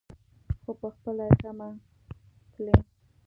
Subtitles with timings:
[0.61, 1.69] خو پخپله یې کمه
[2.51, 2.77] تلي.